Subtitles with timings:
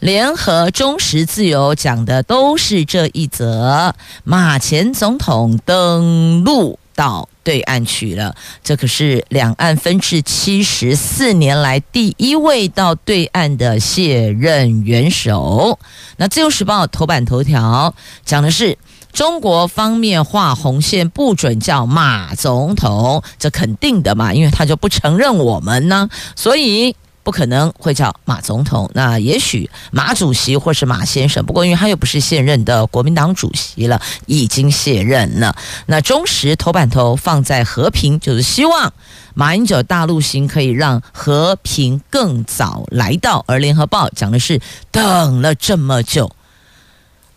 [0.00, 8.34] 联合中时自由讲的都是这一则，马前总统登陆到对岸去了，
[8.64, 15.78] 这可是两岸分治七十四年来第一位到对岸的卸任元首。
[16.16, 18.78] 那自由时报头版头条讲的是
[19.12, 26.96] 中国方面画红线，不准叫马总统，这肯定的嘛，因为他就不承认我们呢，所以。
[27.30, 31.46] 不可能会叫马总统，那也许马主席或是马先生。
[31.46, 35.54] 不过，因为他又不是现任的国民党主席了，已经卸任了。
[35.86, 38.92] 那中时头版头放在和平，就是希望
[39.34, 43.44] 马英九大陆行可以让和平更早来到。
[43.46, 44.60] 而联合报讲的是
[44.90, 46.32] 等了这么久。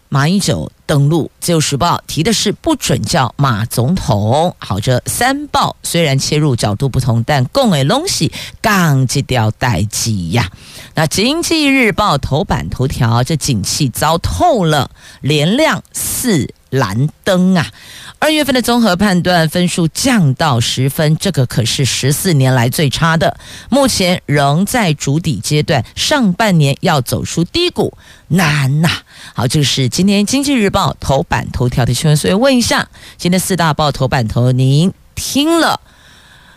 [0.10, 4.56] 马英九登陆，自由时报提的是不准叫马总统。
[4.60, 10.52] 好，这三报虽然切入角度不同，但共诶东西杠几条代志呀。
[10.94, 17.66] 那经济日报头版头条，这景气糟透了，连亮四蓝灯啊。
[18.20, 23.38] 二月份的综合判断分数降到十分，这个可是十四年来最差的。
[23.70, 27.98] 目前仍在筑底阶段，上半年要走出低谷
[28.30, 28.90] 难呐、
[29.34, 35.82] 好，就是今天经济日报头版头条的新闻，所以问一下，今天四大报头版头，您听了？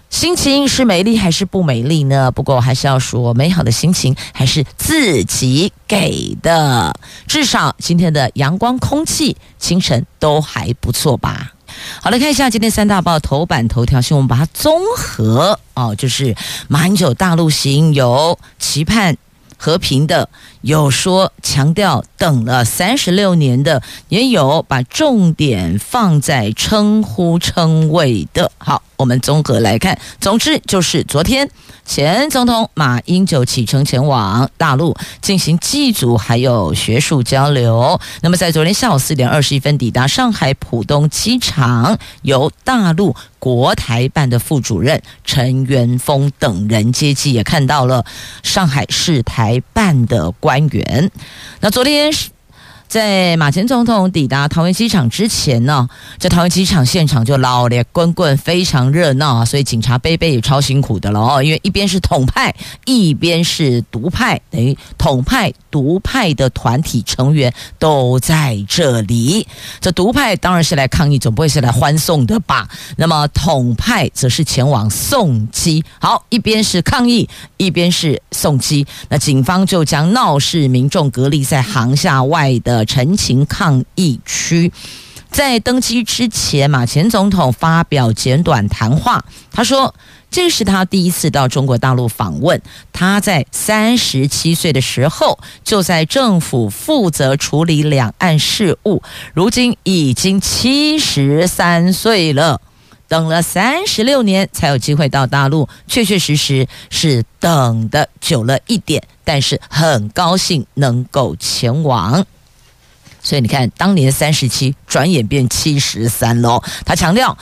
[0.09, 2.31] 心情是美丽还是不美丽呢？
[2.31, 6.95] 不过我还是要说，美好的心情还是自己给的。
[7.27, 11.53] 至少今天的阳光、空气、清晨都还不错吧。
[12.01, 16.35] 好，来看一下今天三大报头版头条新闻，我们把它综合哦，就是
[16.69, 19.17] 马英九大陆行有期盼
[19.59, 20.29] 和平的。
[20.67, 28.51] 有说强调等了三十六年的，也有把重点放在称呼称谓的。
[28.59, 31.49] 好，我们综合来看，总之就是昨天
[31.85, 38.01] 前总统马英九启程前往大陆进行祭祖还有学术交流。
[38.23, 48.05] 那么在昨天下午四点二十一分抵达上海浦东机场，由大陆国台办的副主任陈元峰等人接机，也看到了
[48.43, 50.56] 上海市台办的官。
[50.57, 51.11] 官员，
[51.61, 52.11] 那昨天。
[52.89, 55.89] 在马前总统抵达桃园机场之前呢，
[56.19, 62.55] 在桃园机场现场就老烈滚滚，非常热闹啊，所以警察贝贝也超辛苦的了哦，因为一边是统派，
[62.85, 69.47] 一边是独派，等于统派、独派的团体成员都在这里。
[69.81, 72.69] 这独派当然是来抗议，总不会是来欢送的吧？
[72.97, 75.85] 那么统派则是前往送机。
[75.99, 78.87] 好，一边是抗议，一边是送机。
[79.09, 82.76] 那警方就将闹事民众隔离在航厦外的。
[82.85, 84.73] 陈情抗议区，
[85.31, 89.25] 在登机之前，马前总统发表简短谈话。
[89.51, 89.95] 他说
[90.31, 92.61] ：“这是他第一次到中国大陆访问。
[92.93, 102.61] 他在三十七岁的时候就在政府负责处理两岸事务，如今已经七十三岁了，
[103.09, 112.27] 等了三十六年才有机会到大陆，确确实实是等得久了一点，但是很高兴能够前往。”
[113.27, 116.63] 所以你看，当年三十七，转眼变七十三喽。
[116.85, 117.37] 他强调，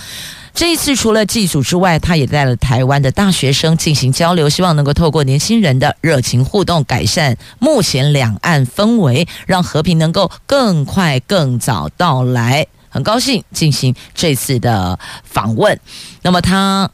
[0.54, 12.66] 这一次除了祭祖之外，他也带了台湾的大学生进行交流，希望能够透过年轻人的热情互动，改善目前两岸氛围，让和平能够更快、更早到来。
[12.88, 15.78] 很高兴进行这次的访问。
[16.22, 16.90] 那么他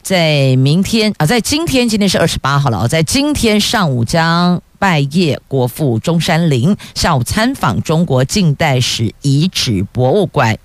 [0.00, 4.62] 在明天啊，在今天，今天是二十八号了，在今天上午将。
[4.82, 10.58] 拜谒国父中山陵，下午参访中国近代史遗址博物馆，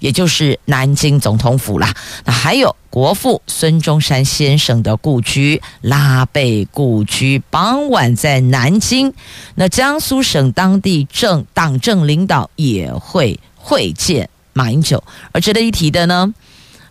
[0.00, 1.94] 也就是南京总统府啦。
[2.26, 7.38] 那还有国父孙中山先生的故居拉贝故居。
[7.48, 9.14] 傍晚在南京，
[9.54, 15.02] 那江苏省当地政党政领导也会会见马英九。
[15.32, 16.34] 而值得一提的呢，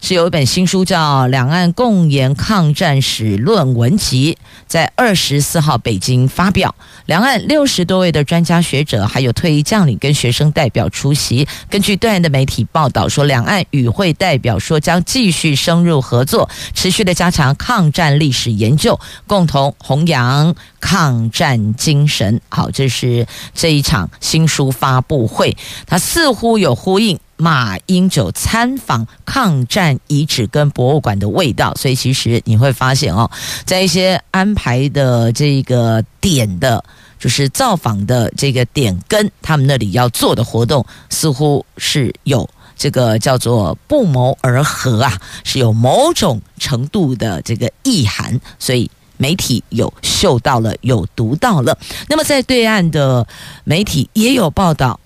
[0.04, 6.76] 是有一本新书叫《两岸共研抗战史论文集》，在二十四号北京发表。
[7.06, 11.48] 两岸六十多位的专家学者，还有退役将领跟学生代表出席。
[11.70, 22.42] 根据对岸的媒体报道说，两岸与会代表说将继续深入合作，持续的加强抗战历史研究，共同弘扬抗战精神。
[22.50, 25.56] 好，这是这一场新书发布会，
[25.88, 27.18] 它似乎有呼应。
[27.44, 33.30] 马英九参访抗战遗址跟博物馆的味道，所以其实你会发现哦，
[33.66, 36.82] 在一些安排的这个点的，
[37.20, 51.78] 就是造访的这个点跟他们那里要做的活动，似乎是有这个叫做不谋而合啊，是有某种程度的这个意涵，所以媒体有嗅到了，有读到了。
[52.08, 53.28] 那么在对岸的
[53.66, 54.98] 媒体也有报道。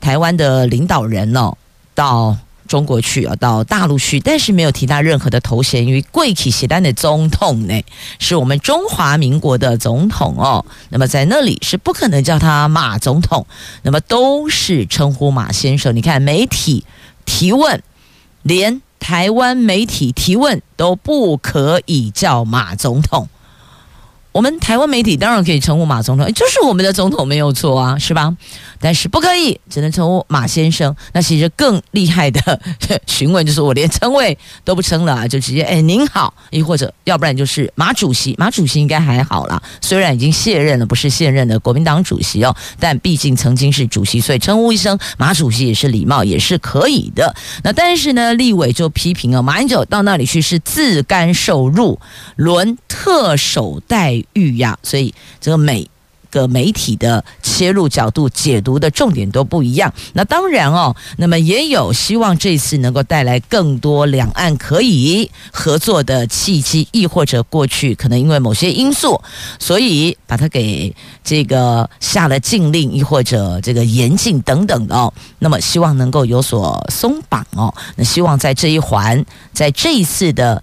[0.00, 1.56] 台湾的领导人哦，
[1.94, 2.36] 到
[2.66, 7.82] 中国去啊，到大陆去，但是没有提到任何的头衔，因为贵体携带的总统呢，
[8.18, 10.64] 是我们中华民国的总统哦。
[10.90, 13.46] 那么在那里是不可能叫他马总统，
[13.82, 15.96] 那么都是称呼马先生。
[15.96, 16.84] 你看媒体
[17.24, 17.82] 提问，
[18.42, 23.28] 连台湾媒体提问都不可以叫马总统。
[24.38, 28.32] 我们台湾媒体当然可以称呼马总统，就是我们的总统没有错啊， 是吧？
[28.80, 30.94] 但是不可以，只能称呼马先生。
[31.12, 32.60] 那其实更厉害的
[33.08, 38.36] 询问就是，我连称谓都不称了，就直接哎您好，亦或者要不然就是马主席。
[38.38, 47.34] 马主席应该还好啦，虽然已经卸任了，不是现任的国民党主席哦，但毕竟曾经是主席，所以称呼一声马主席也是礼貌，也是可以的。
[47.64, 51.98] 那但是呢，立委就批评啊，马英九到那里去是自甘受辱，
[52.36, 55.88] 轮特首待遇呀，所以这个美。
[56.30, 59.90] 个媒体的切入角度、解读的重点都不一样。
[60.12, 69.18] 那当然哦，那么也有希望这次能够带来更多两岸可以合作的契机，亦或者过去可能因为某些因素，
[69.58, 70.94] 所以把它给
[71.24, 75.10] 这个下了禁令，亦或者这个严禁等等的哦。
[75.38, 77.74] 那么希望能够有所松绑哦。
[77.96, 80.62] 那希望在这一环，在这一次的。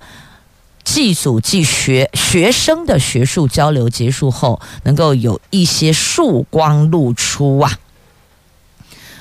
[0.86, 7.80] 祭祖祭学学生的学术交流结束后，能够有一些曙光露出啊！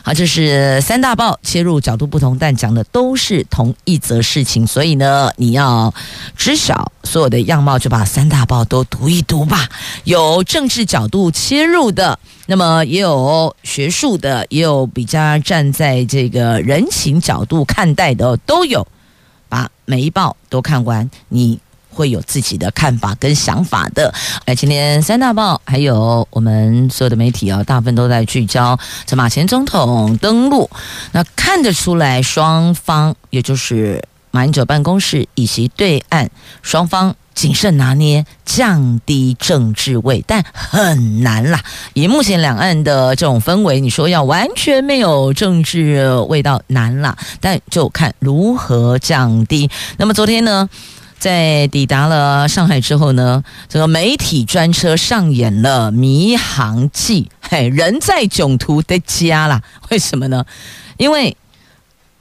[0.03, 5.95] 好，这是三大报切入角度不同，但讲的都是同一则事情，所以呢，你要
[6.37, 9.67] 知晓所有的样貌，就把三大报都读一读吧。
[10.05, 18.87] 有政治角度切入的，那么也有学术的，也有比较站在这个人情角度看待的，都有。
[19.49, 21.59] 把每一报都看完，你
[21.91, 24.13] 会有自己的看法跟想法的。
[24.47, 30.69] 哎，今天三大报还有我们所有的媒体啊，大部分都在聚焦这马前总统登陆。
[31.13, 36.31] 那看得出来，双方也就是马英九办公室以及对岸
[36.63, 37.15] 双方。
[37.35, 41.61] 谨慎拿捏，降低政治味，但很难啦。
[41.93, 47.19] 以目前两岸的这种氛围，你说要完全没有政治味道难啦。
[47.41, 49.69] 但就看如何降低。
[49.99, 50.69] 那么昨天呢，
[51.19, 59.61] 在抵达了上海之后呢，这个媒体专车上演了迷航记，嘿，人在囧途的家啦。
[59.91, 60.47] 为什么呢？
[60.97, 61.37] 因为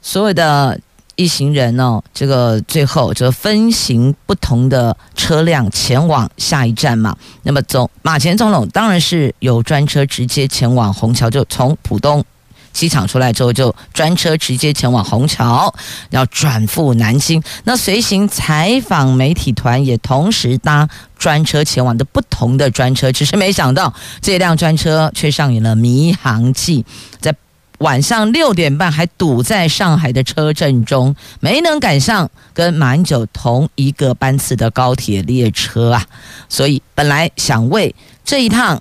[0.02, 0.80] 所有的。
[1.16, 7.16] 一行人哦，这个最后就分行不同的车辆前往下一站嘛。
[7.42, 12.24] 那么总马前总统当然是有专车直接前往虹桥，就从浦东
[12.72, 15.72] 机场出来之后就专车直接前往虹桥，
[16.10, 17.42] 要转赴南京。
[17.62, 26.84] 那随行采访媒体团也同时搭专车前往的不同的专车，只是没想到这辆专车却上演了迷航记，
[27.20, 27.32] 在。
[27.78, 36.06] 晚上六点半还堵在上海的车阵中，没能赶上跟马英九同一个班次的高铁列车啊！
[36.48, 38.80] 所以本来想为这一趟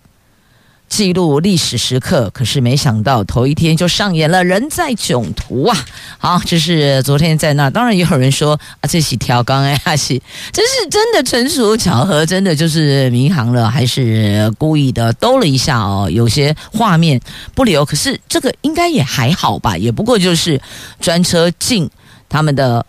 [0.94, 5.76] 记录历史时刻，可是没想到头一天就上演了人在囧途啊！
[6.20, 10.22] 好，这是昨天在那，当然也有人说啊，这是调岗哎，还是
[10.52, 16.08] 这是真的纯属巧合，真的就是迷航了，还是故意的兜了一下哦？
[16.12, 17.20] 有些画面
[17.56, 19.76] 不留，可是这个应该也还好吧？
[19.76, 20.62] 也不过就是
[21.00, 21.90] 专车进
[22.30, 22.86] 他们的。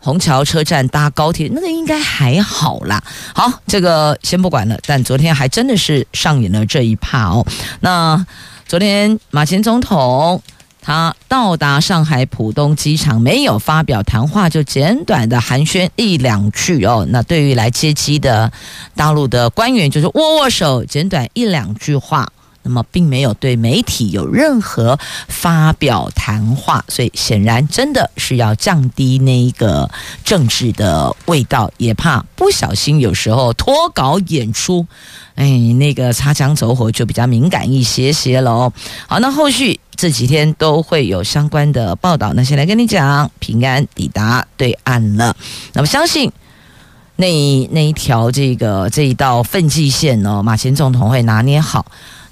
[0.00, 3.02] 虹桥车站搭高铁，那个应该还好啦。
[3.34, 4.78] 好，这个先不管了。
[4.86, 7.46] 但昨天还真的是上演了这一趴哦。
[7.80, 8.26] 那
[8.66, 10.42] 昨天马前总统
[10.80, 17.06] 他到达上海浦东机场，没有发表谈话，就简短的寒暄一两句哦。
[17.10, 18.50] 那对于来接机的
[18.94, 22.26] 大陆的官员，就是握握手，简短一两句话。
[22.62, 24.98] 那么并没有对媒体有任何
[25.28, 29.90] 发表谈话，所以显然真的是要降低那一个
[30.24, 34.86] 政治的味道，也怕不小心有时候脱稿演出，
[35.34, 35.48] 哎，
[35.78, 38.72] 那个擦枪走火就比较敏感一些些了哦。
[39.06, 45.34] 好，那后续这几天都会有相关的报道，那先来跟你讲，平安抵达对岸了，
[45.72, 46.30] 那么相信。
[47.16, 47.26] 那
[47.70, 51.84] 那一条这个这一道分界线呢，马前总统会拿捏好，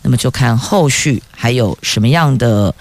[0.08, 2.74] 那么就看后续还有什么样的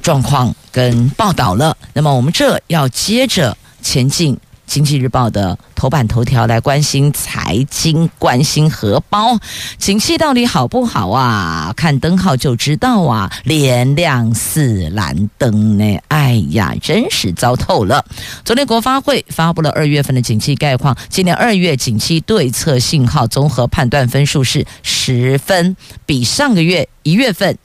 [0.00, 1.76] 状况跟报道了。
[1.92, 4.34] 那么我们这要接着前进。
[4.66, 9.38] 经济日报的头版头条来关心财经，关心荷包，
[9.78, 11.72] 景气到底好不好啊？
[11.76, 15.98] 看灯号就知道啊，连亮四蓝灯呢！
[16.08, 18.04] 哎呀，真是糟透了。
[18.44, 27.56] 昨天国发会发布了二月份的景气概况，今年二月景气对策信号综合判断分数是十分，比上个月一月份。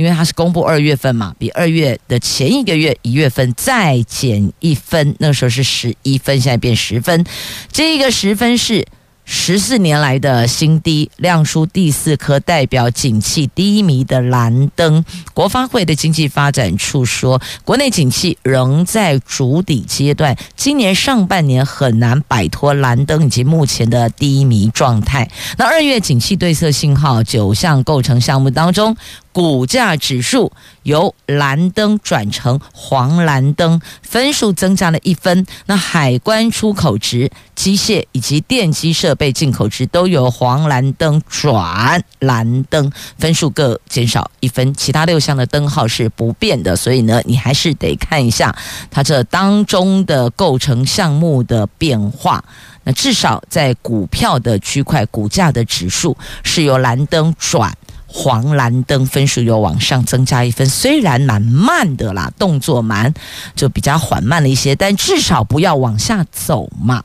[0.00, 7.22] 因为它是公布二月份嘛，比二月的前一个月一月份再减一分，那时候是十一分，现在变十分，
[7.70, 8.86] 这个十分是。
[9.32, 15.04] 十四年来的新低，亮出第四颗代表景气低迷的蓝灯。
[15.32, 25.30] 国发会的经济发展处说，国内景气仍在筑底阶段，今年上半年很难摆脱蓝灯以及目前的低迷状态。
[25.56, 28.96] 那二月景气对策信号九项构成项目当中，
[29.30, 30.50] 股价指数
[30.82, 35.46] 由蓝灯转成黄蓝灯，分数增加了一分。
[35.66, 44.72] 那海关出口值、机械以及电机设备被进口值都由黄蓝灯转蓝灯，分数各减少一分。
[44.72, 48.56] 其他六项的灯号是不变的，所以呢，你还是得看一下
[48.90, 52.42] 它这当中的构成项目的变化。
[52.82, 57.76] 那至少在股票的区块，股价的指数是由蓝灯转。
[58.12, 63.14] 黄蓝灯分数又往上增加一分，虽然蛮慢的啦，动作蛮，
[63.54, 67.04] 就比较缓慢了一些，但至少不要往下走嘛。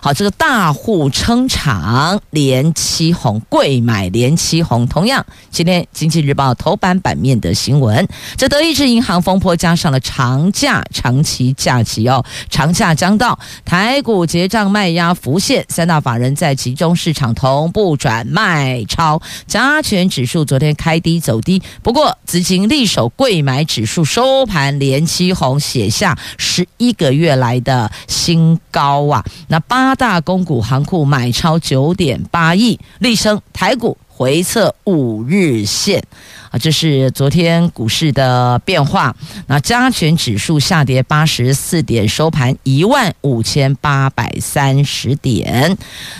[0.00, 4.86] 好，这个大户撑场连七红，贵买连七红。
[4.86, 8.08] 同样，今天《经济日报》头版版面的新闻，
[8.38, 20.45] 这德意志银行风波加上了长假，长期假期哦，长假将到，台股结账卖压浮现，三大法人在集中市场同步转卖超，加权指数。
[20.46, 29.24] 昨天开低走低，不过资金力守贵买指数收盘连七红，写下十一个月来的新高啊！
[29.48, 36.02] 那八大公股行库买超九点八亿，力撑台股回测五日线。
[36.50, 39.14] 啊这是昨天股市的变化。
[39.46, 45.76] 那加权指数下跌八十四点，收盘一万五千八百三十点。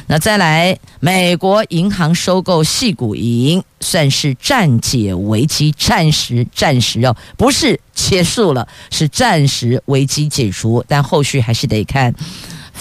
[0.09, 12.13] 那再来，美国银行收购系股银，算是暂解危机，暂时暂时哦，不是结束了，是暂时危机解除，但后续还是得看。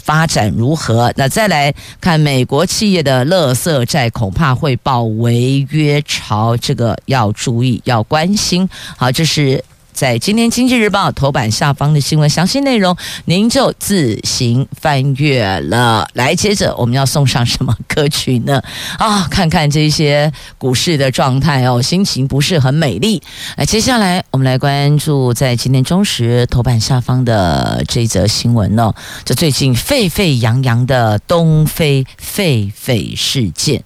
[0.06, 1.12] 发展如何？
[1.18, 8.70] 那再来看美国企业的垃圾债，恐怕会报违约潮，这个要注意，要关心。
[8.96, 9.64] 好，这是。
[9.96, 16.06] 在今天《经济日报》头版下方的新闻详细内容，您就自行翻阅了。
[16.14, 18.62] 来，接着我们要送上什么歌曲呢？
[19.00, 23.24] 啊，看看这些股市的状态哦，心情不是很美丽。
[23.56, 28.94] 来，接下来我们来关注在今天中时头版下方的这则新闻哦。
[29.24, 33.82] 这最近沸沸扬扬的东非狒狒事件，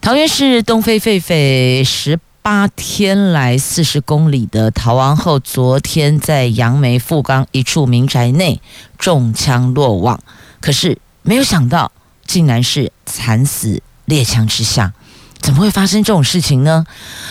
[0.00, 2.20] 桃园市东非狒狒十。
[2.44, 8.60] 八天来四十公里的逃亡后，昨天在杨梅富冈一处民宅内
[8.98, 10.20] 中枪落网。
[10.60, 11.90] 可是没有想到，
[12.26, 14.92] 竟然是惨死猎枪之下。
[15.40, 16.84] 怎么会发生这种事情呢？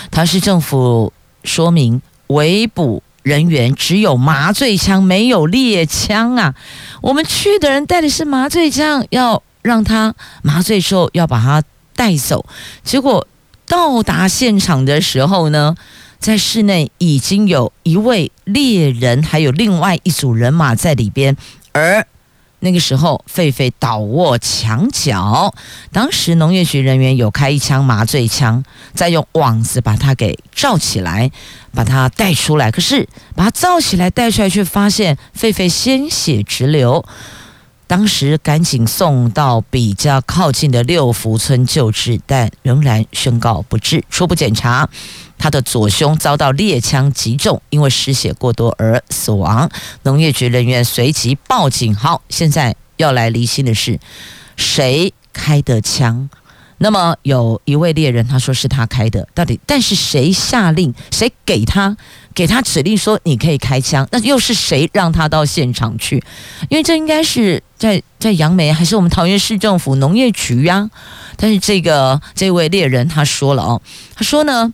[0.09, 6.55] 桃市政府说明，围捕人员只有麻醉枪，没有猎枪啊。
[7.03, 11.61] 我们去的人带的是麻醉枪，要让他麻醉之后要把他
[11.95, 12.43] 带走，
[12.83, 13.27] 结果。
[13.67, 15.75] 到达现场的时候呢，
[16.19, 21.35] 在室内已经有一位猎人，还有另外一组人马在里边。
[21.71, 22.05] 而
[22.59, 25.53] 那个时候，狒狒倒卧墙角，
[25.91, 31.29] 当时农业局人员有开一枪麻醉枪，再用网子把它给罩起来，
[31.73, 32.71] 把它带出来。
[32.71, 37.03] 可是把它罩起来带出来，却发现狒狒鲜血直流。
[37.93, 44.03] 当时赶紧送到比较靠近的六福村救治，但仍然宣告不治。
[44.09, 44.89] 初步检查，
[45.37, 49.69] 他的左胸遭到猎枪击中，因为失血过多而死亡。
[50.01, 51.93] 农业局人员随即报警。
[51.93, 53.99] 好，现在要来离心的是
[54.57, 56.27] 谁开的枪？
[56.83, 60.93] 那么有一位猎人，他说是他开的，到底但是谁下令？
[61.11, 61.95] 谁给他
[62.35, 64.05] 给他指令说你可以开枪？
[64.11, 66.21] 那又是谁让他到现场去？
[66.67, 70.89] 因为这应该是在在杨梅还是我们桃园市政府农业局呀、
[71.37, 73.81] 但是这个这位猎人他说了哦，
[74.13, 74.73] 他说呢。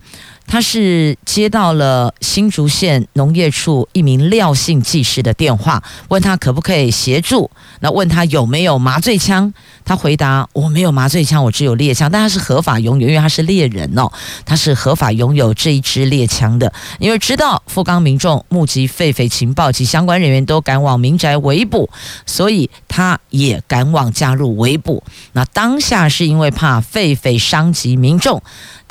[0.50, 7.52] 他是接到了新竹县农业处一名廖姓技师的电话，问他可不可以协助。
[7.82, 9.54] 那问他有没有麻醉枪，
[9.86, 12.10] 他回答我没有麻醉枪，我只有猎枪。
[12.12, 14.12] 但他是合法拥有，因为他是猎人哦，
[14.44, 16.74] 他是合法拥有这一支猎枪的。
[16.98, 21.88] 因为知道富冈民众目击狒狒情报及相关人员都赶往民宅围捕，
[22.26, 25.04] 所以他也赶往加入围捕。
[25.34, 28.42] 那当下是因为怕狒狒伤及民众。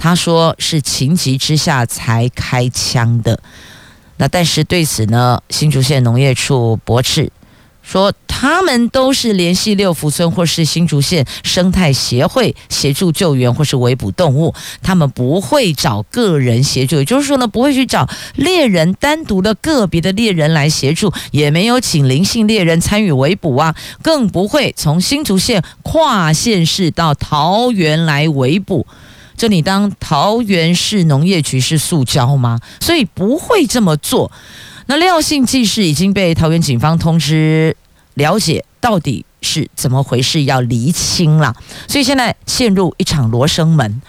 [0.00, 3.40] 他说是情急之之下才开枪的，
[4.18, 7.32] 那但是对此呢，新竹县农业处驳斥
[7.82, 28.86] 说，他们都是联系六福村或是新竹县生态协会协助救援或是围捕动物，他们不会找个人协助，也就是说呢，不会去找猎人单独的个别的猎人来协助，也没有请灵性猎人参与围捕啊，更不会从新竹县跨县市到桃园来围捕。
[29.38, 32.58] 这你当桃园市农业局是塑胶吗？
[32.80, 34.30] 所以不会这么做。
[34.86, 37.76] 那廖姓技师已经被桃园警方通知
[38.14, 41.54] 了解到底是怎么回事，要厘清了。
[41.86, 44.02] 所以现在陷入一场罗生门，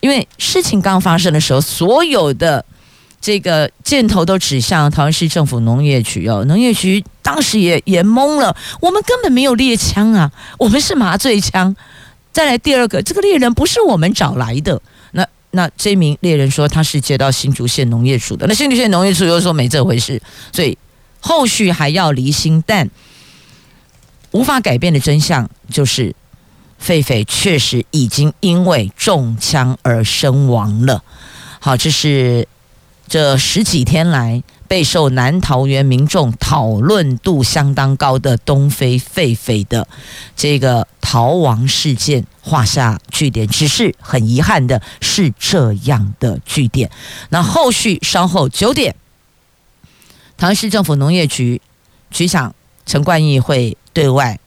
[0.00, 2.64] 因为事情刚发生的时候，所有的
[3.20, 11.76] 这个箭头都指向桃园市政府农业局哦，农业局当时也也懵了，我们根本没有猎枪啊，我们是麻醉枪。
[12.32, 14.80] 再来第二个，这个猎人不是我们找来的。
[15.12, 20.20] 那那这名猎人说他是接到新竹县农业处的，那新竹县农业处又说没这回事，
[20.52, 20.76] 所以
[21.20, 22.64] 后续还要厘清。
[22.66, 22.88] 但
[24.30, 26.14] 无法改变的真相就是，
[26.82, 31.04] 狒狒确实已经因为中枪而身亡了。
[31.60, 32.48] 好，这是
[33.06, 34.42] 这十几天来。
[34.72, 39.86] 备受南桃园民众讨论度相当高的东非狒狒的
[40.34, 46.90] 这个逃亡事件画下句点，只是很遗憾的是这样的句点。
[47.28, 48.96] 那后续稍后九点，
[50.38, 51.60] 桃园市政府农业局
[52.10, 52.54] 局长
[52.86, 54.40] 陈冠毅会对外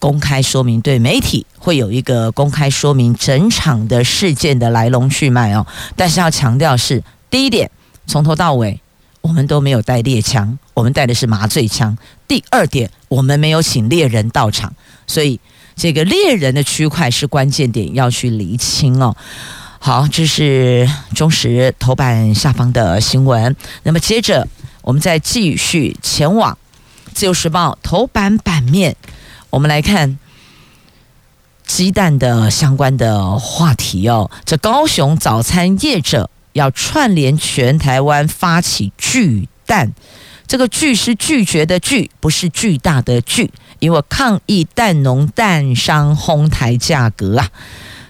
[0.00, 5.64] 公开说明，对媒体会有一个公开说明整场的事件的来龙去脉哦。
[5.94, 7.70] 但是要强调是第一点，
[8.04, 8.80] 从头到尾。
[9.20, 11.96] 我们都没有带猎枪，我们带的是麻醉枪。
[12.26, 14.72] 第二点，我们没有请猎人到场，
[15.06, 15.38] 所以
[15.76, 19.16] 这个猎人的区块是关键点，要去厘清哦。
[19.80, 23.54] 好，这是中时头版下方的新闻。
[23.82, 24.48] 那么接着，
[24.82, 26.56] 我们再继续前往
[27.12, 28.96] 自由时报头版版面，
[29.50, 30.18] 我们来看
[31.66, 34.30] 鸡蛋的相关的话题哦。
[34.44, 36.30] 这高雄早餐业者。
[36.58, 39.92] 要串联全台湾发起拒蛋，
[40.46, 47.48] 这个拒是拒绝的拒，不是巨大的巨，因为抗议蛋农蛋商哄抬价格啊！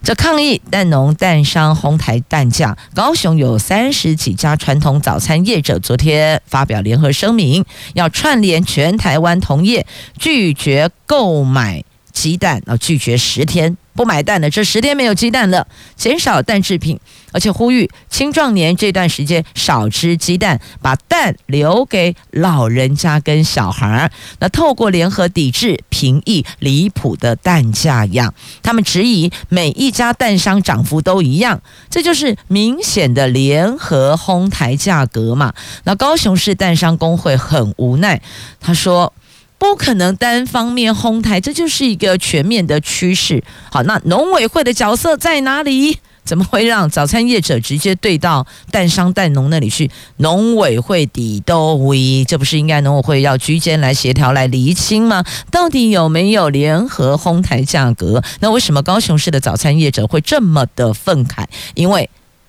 [0.02, 9.86] 这抗议蛋农蛋商哄抬蛋价，高雄有三十几家传统早餐业者昨天发表联合声明，要串联全台湾同业，
[10.18, 13.76] 拒绝购买鸡蛋，啊，拒绝十天。
[13.98, 17.00] 不买蛋的，这十天没有鸡蛋了，减少蛋制品，
[17.32, 24.10] 而且呼吁青壮年这段时间少吃鸡蛋，把蛋留给老人家跟小孩儿。
[24.38, 28.32] 那透过联合抵制平抑离谱的蛋价样，
[28.62, 35.52] 他们质疑每一家蛋商涨幅都一样，这就是明显的联合哄抬价格嘛。
[35.82, 38.22] 那高雄市蛋商工会很无奈，
[38.60, 39.12] 他说。
[39.58, 43.42] 不可能单方面哄抬，这就是一个全面的趋势。
[43.70, 45.98] 好，那农委会的角色在哪里？
[46.24, 49.90] 怎么会让早餐业者直接对到蛋商蛋农那里去？
[50.18, 55.24] 农委会底都为，这不是应该农委会要居间来协调来厘清吗？
[55.50, 58.22] 到底有没有联合哄抬价格？
[58.40, 61.44] 那为什么高雄市的早餐业者会这么的愤慨？
[61.74, 62.08] 因为。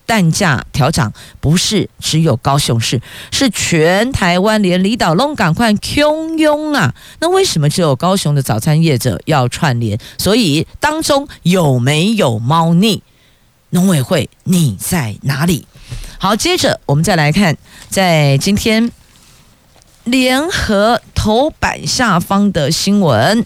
[0.09, 6.95] 蛋价调涨不是只有高雄市，是全台湾连离岛拢赶快汹涌啊！
[7.19, 9.99] 那为什么只有高雄的早餐业者要串联？
[10.17, 13.03] 所以当中有没有猫腻？
[13.69, 15.67] 农委会你在哪里？
[16.17, 17.55] 好，接着我们再来看，
[17.87, 18.91] 在今天
[20.05, 23.45] 联合头版下方的新闻，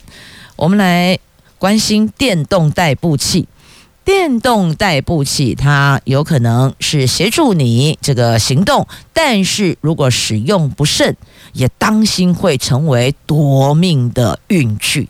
[0.56, 1.20] 我们来
[1.60, 3.50] 关心电动代步器。
[4.06, 11.16] 电动代步器，它有可能是协助你这个行动，但是如果使用不慎，
[11.54, 15.10] 也当心会成为夺命的运具。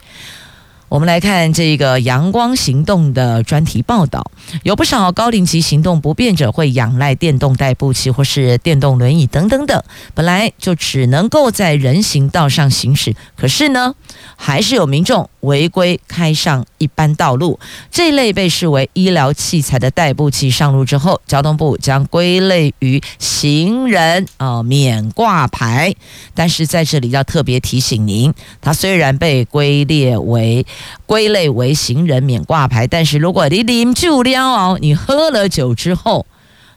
[0.89, 4.29] 我们来看这个阳光行动的专题报道，
[4.61, 13.95] 有不少高龄及行动不便者会仰赖电动代步器或是电动轮椅等等等，本来就只能够在人行道上行驶，可是呢，
[14.35, 17.57] 还是有民众违规开上一般道路。
[17.89, 25.93] 这类被视为医疗器材的代步器上路之后，交通部将归类于行人啊、免挂牌。
[26.33, 30.65] 但是在这里要特别提醒您，它虽然被归列为
[31.05, 36.25] 归类为行人免挂牌，但是如果你饮酒了哦，你喝了酒之后，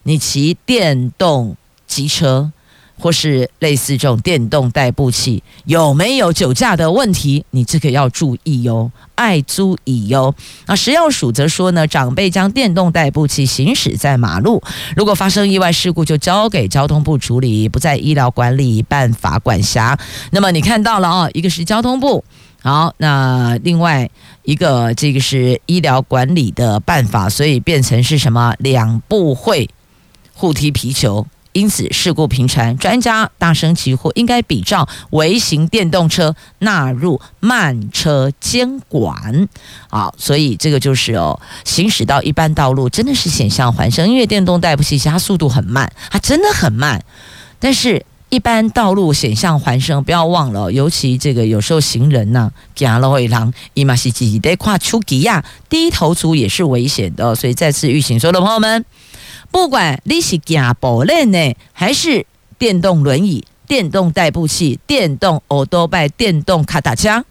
[0.02, 2.52] 你骑电动机车
[2.98, 7.44] 或是类似这种电动代步器，有没有酒驾的问题？
[7.50, 10.34] 你这个要注意哟，爱注意哟。
[10.66, 14.62] 那食药署则说呢，长辈将电动代步器行驶在马路，
[14.96, 19.98] 如果发生意外事故，就交给交通部处理，不在医疗管理办法管辖。
[20.30, 22.24] 那么你看到了哦，一个是交通部。
[22.62, 24.10] 好，那另外
[24.42, 28.54] 一个这个是医疗管理的办法，所以变成是什么？
[28.58, 29.68] 两部会
[30.34, 31.24] 互踢皮球，
[31.56, 32.76] 因此事故频传。
[32.76, 39.48] 专家大声疾呼，应该比照微型电动车纳入慢车监管。
[39.88, 47.02] 好，所以这个就是哦，行驶到一般道路真的是险象环生，因为电动代步器它速度很慢，它真的很慢，
[47.58, 48.04] 但是。
[48.28, 58.84] 一般道路险象环生，不要忘了，尤其这个有时候行人呐，行路会让伊玛西基得跨出吉亚低头族也是危险的，所以再次预警，所有的朋友们，
[59.50, 62.26] 不管你是假步轮呢，还是
[62.58, 67.24] 电动轮椅、电动代步器、电动欧多拜、电动卡达加，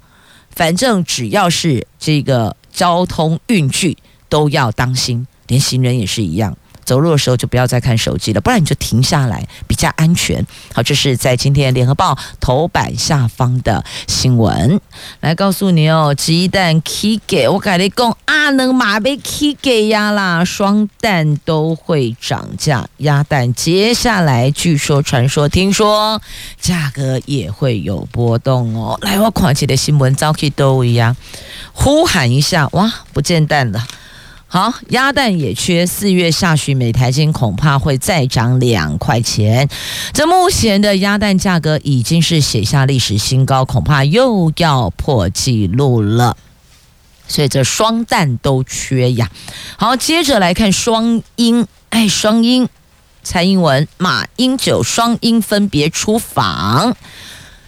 [0.50, 3.98] 反正只要是这个交通运具，
[4.28, 6.58] 都要当心，连行人也是一样。
[6.86, 10.46] 走路的时候就不要再看手机了，不然你就停下来比较安全。
[10.74, 14.80] 好，这是在今天联合报头版下方的新闻，
[15.20, 16.14] 来告诉你哦。
[16.16, 26.22] 鸡蛋起价，我跟你讲，阿能马被起价呀啦，双蛋都会涨价，鸭蛋接下来据说、传说、听说
[26.60, 28.98] 价格也会有波动哦。
[29.02, 31.16] 来，我看起的新闻早起都一样，
[31.74, 33.86] 呼喊一下，哇，不见蛋了。
[34.56, 39.68] 好，鸭蛋也缺，四月下旬每台斤恐怕会再涨两块钱。
[40.14, 46.38] 这目前的鸭蛋价格已经是写下历史新高，恐怕又要破纪录了。
[47.28, 49.30] 所以这双蛋都缺呀。
[49.76, 52.70] 好，接着来看双英，哎，双英，
[53.24, 56.96] 蔡英文、马英九双英分别出访。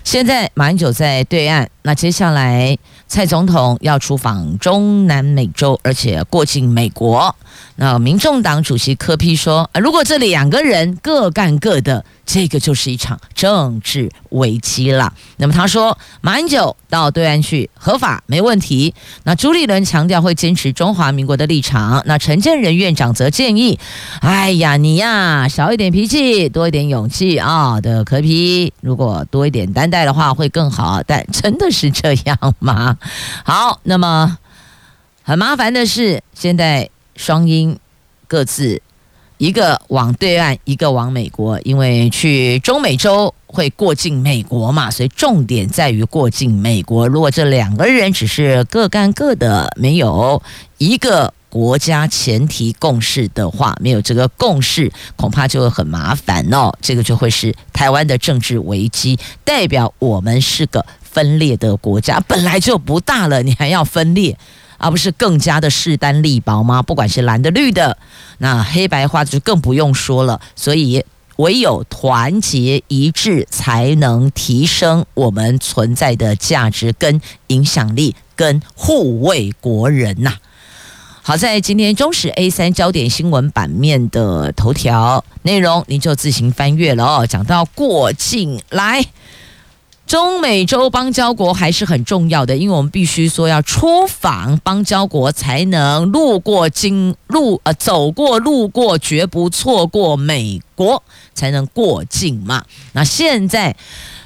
[0.05, 2.77] 现在马英九在对岸，那接下来。
[3.07, 7.35] 蔡总统要出访中南美洲，而且过境美国。
[7.77, 15.13] 那民众党主席柯批说：“如果这两个人各干各的。”这个就是一场政治危机了。
[15.37, 18.93] 那么他说，马英九到对岸去合法没问题。
[19.23, 22.03] 那朱立伦强调会坚持中华民国的立场。
[22.05, 23.79] 那陈建仁院长则建议：
[24.19, 31.01] 哎呀，你呀少一点脾气，多一点勇气啊的可皮如果多一点担待的话会更好。
[31.07, 32.97] 但真的是这样吗？
[33.45, 34.37] 好，那么
[35.23, 37.79] 很麻烦的是，现在双英
[38.27, 38.81] 各自。
[39.37, 47.07] 一个往对岸，一个往美国，因为去中美洲会过境美国嘛，所以重点在于过境美国。
[47.07, 50.41] 如果这两个人只是各干各的，没有
[50.79, 56.73] 一个国家前提共识的话，没有这个共识，恐怕就会很麻烦哦。
[56.81, 64.35] 这个就会是台湾的政治危机，代表我们是个分裂的国家，本来就不大了，你还要分裂。
[64.77, 66.81] 而不是更加的势单力薄吗？
[66.81, 67.97] 不管是蓝的绿的，
[68.39, 70.39] 那黑白花就更不用说了。
[70.55, 71.03] 所以
[71.37, 80.33] 唯有团结一致，才能提升我们存在的价值跟影响力，跟护卫国人呐。
[81.21, 87.27] 好在今天中时 A 三焦点新闻版面的头条内容，您就自行翻阅了哦。
[87.27, 89.05] 讲到过境来。
[90.07, 102.63] 中美洲邦交国还是很重要的，因为我们必须说要出访邦交国，才能路过经路呃走过路过，绝不错过美国，才能过境嘛。
[102.93, 103.75] 那现在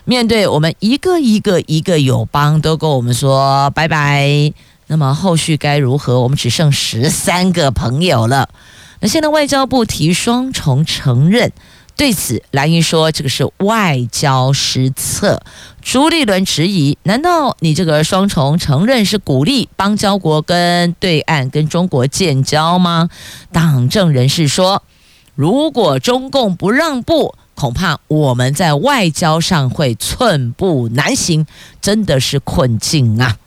[0.05, 4.53] 面对我们一个一个一个友邦都跟我们说拜拜，
[4.85, 6.21] 那么后续该如何？
[6.21, 8.49] 我们只剩十三个朋友了。
[8.99, 11.51] 那现在外交部提双重承认。
[11.97, 15.43] 对此，蓝营说这个是外交失策。
[15.81, 23.09] 朱立伦质疑：难道你这个双重承认是鼓励邦交国跟对岸跟中国建交吗？
[23.51, 24.83] 党政人士说，
[25.35, 31.45] 如果中共不让步，恐怕我们在外交上会寸步难行，
[31.81, 33.37] 真的是困境啊。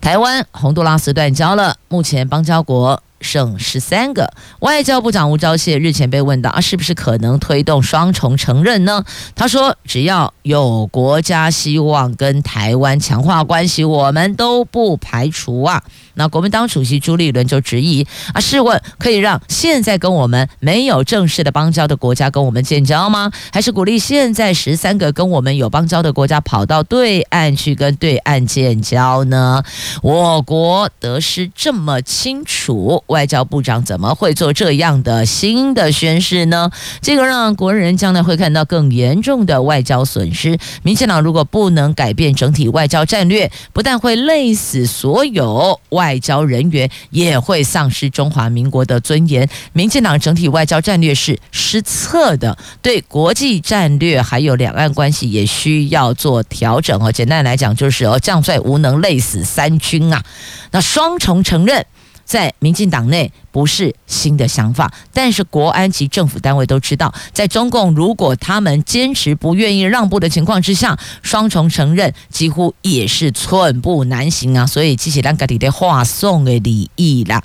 [0.00, 3.02] 台湾、洪都拉斯断交了，目前邦交国。
[3.20, 4.32] 剩十三个。
[4.60, 9.04] 外交部长吴钊燮日前被问到啊，是不是可能推动双重承认呢？
[9.34, 15.82] 他说，只要有国家希望跟台湾强化关系，我们都不排除啊。
[16.14, 23.30] 那国民党主席朱立伦就质疑啊，试问可以让现在跟我们没有正式的邦交的国家跟我们建交吗？
[23.52, 29.62] 还是鼓励现在十三个跟我们有邦交的国家跑到对岸去跟对岸建交呢？
[30.02, 33.04] 我国得失这么清楚。
[33.08, 36.70] 外交部长怎么会做这样的新的宣誓呢？
[37.02, 40.58] 这个让国人将来会看到更严重的外交损失。
[40.82, 49.48] 民进党如果不能改变整体外交战略，不但会累死所有外交人员，也会丧失中华民国的尊严。
[49.72, 57.10] 民进党整体外交战略是失策的，对国际战略还有两岸关系也需要做调整哦。
[57.10, 60.22] 简单来讲，就是哦，将帅无能，累死三军啊。
[60.70, 61.86] 那双重承认。
[62.28, 74.66] 在民进党内不是新的想法，但是国安及政府单位都知道，在中共如果他们坚持不愿意让步的情况之下，双重承认几乎也是寸步难行啊！
[74.66, 77.42] 所以，记起两个底的话送给李毅啦。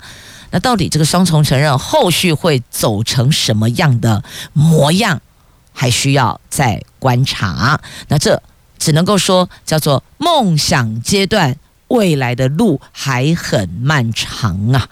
[0.50, 5.22] 那到底这个双重承认后续会走成什么样的模样，
[5.72, 7.80] 还需要再观察。
[8.08, 8.42] 那这
[8.78, 11.56] 只能够说叫做梦想阶段。
[11.88, 14.88] 未来的路还很漫长啊！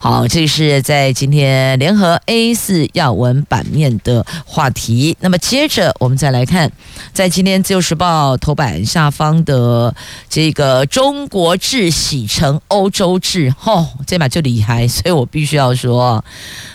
[0.00, 5.16] 好，这是在今天联合 A 四要闻版面的话题。
[5.20, 6.70] 那么接着我们再来看，
[7.12, 9.94] 在今天自由时报头版下方的
[10.28, 16.22] 这个中国制洗成欧洲制，哦，这把就厉害，所以我必须要说，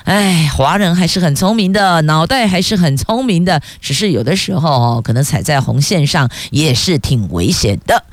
[0.05, 8.03] 哎，华人还是很聪明的，脑袋还是很聪明的，只是有的时候哦，可能踩在红线上也是挺危险的。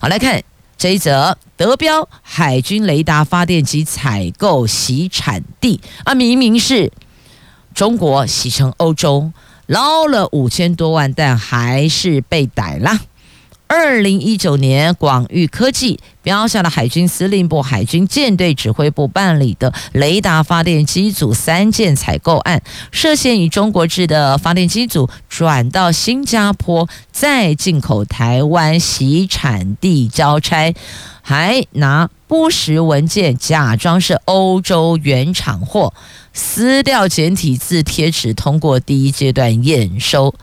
[0.00, 0.42] 好，来看。
[0.82, 6.90] 这一则德标海军雷达发电机采购洗产地啊，明明是
[7.72, 9.32] 中国洗成欧洲，
[9.66, 12.98] 捞了五千多万，但还是被逮了。
[13.74, 30.74] 二零一九年，广域科技标下了海军司令部、海军舰队指挥部办理的雷达发电机组三件采购案，涉嫌以中国制的发电机组转到新加坡，再进口台湾洗产地交差，
[31.22, 35.94] 还拿不实文件假装是欧洲原厂货，
[36.34, 40.34] 撕掉简体字贴纸，通过第一阶段验收。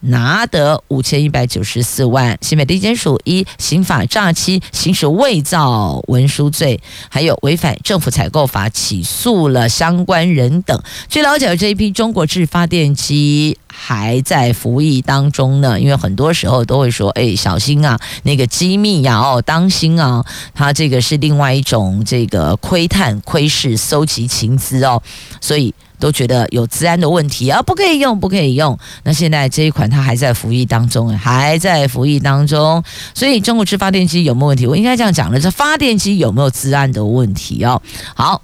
[0.00, 10.80] 拿得五千一百九十四万，新北地检署一刑法诈欺、行使伪造文书罪，还有违反政府采购法，起诉了相关人等。
[11.08, 15.80] 据了解，这一批中国制发电机还在服役当中呢。
[15.80, 25.02] 因为很多时候都会说：“哎，小心啊，那个机密呀，哦，当心啊，它这个是另外一种这个窥探、窥视、搜集情资哦。”
[25.40, 25.74] 所以。
[25.98, 28.78] 都觉得有资安的问题啊，不可以用，不可以用。
[29.04, 32.82] 那现在这一款它还在服役当中，还在服役当中。
[33.14, 34.66] 所以中国制发电机有没有问题？
[34.66, 37.80] 我应该这样讲了，这发电机有没有资安的问题哦？
[38.14, 38.42] 好，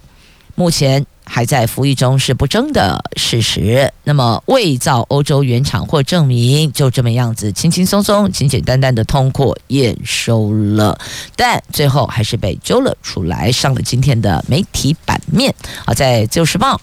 [0.55, 3.91] 目前还在服役中是不争的事实。
[4.03, 10.99] 那么伪造欧洲原厂或证明就这么样子，轻轻松松、简简单单的通过验收了，
[11.35, 15.53] 但最后还是被揪了出来，上了今天的媒体版面。
[15.85, 16.75] 好，在《自由时报》。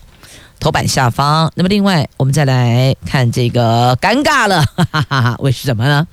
[0.61, 6.07] 头版下方，那么另外我们再来看这个尴尬了，哈哈哈，为什么呢？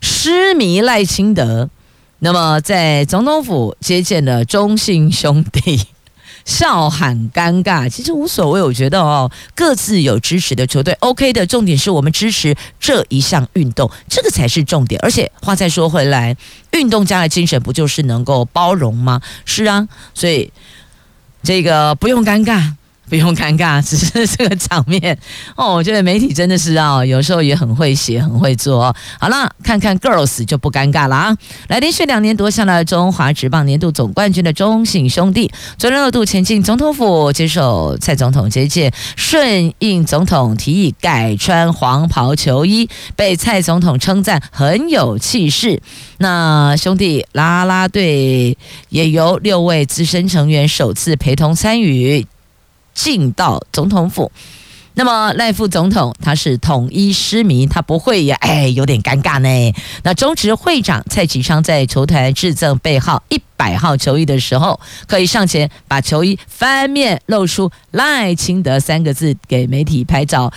[0.00, 1.68] 失迷赖清德，
[2.20, 5.80] 那么在总统府接见了中信兄弟，
[6.46, 14.98] 笑喊尴尬，其实无所谓，我觉得哦，各自有支持的球队，OK 的，重点是我们支持这一项运动，这个才是重点。
[15.02, 16.34] 而且话再说回来，
[16.72, 19.20] 运动家的精神不就是能够包容吗？
[19.44, 20.50] 是啊，所以
[21.42, 22.72] 这个不用尴尬。
[23.08, 25.16] 不用尴尬， 只是这个场面
[25.56, 25.74] 哦。
[25.74, 28.94] 我觉得媒体真的是啊，有时候也很会写，很会做。
[29.18, 31.36] 好了，看看 Girls 就不尴尬了啊！
[31.68, 45.80] 来，连续两年夺下了中华职棒年度总冠军的中信兄弟，昨天二度前进总统府接受蔡总统接见，顺应总统提议改穿黄袍球衣，被蔡总统称赞很有气势。
[46.18, 48.56] 那兄弟啦啦队
[48.88, 52.26] 也由六位资深成员首次陪同参与。
[52.96, 54.32] 进到总统府，
[54.94, 59.74] 那么赖副总统他是统一失明，他不会也哎有点尴尬呢。
[60.02, 70.50] 那中职会长蔡启昌在球团致赠背号一百号球衣的时候，可以上前把球衣翻面露出赖清德三个字给媒体拍照，